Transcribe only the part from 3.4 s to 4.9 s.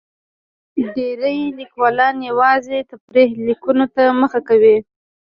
لیکنو ته مخه کوي.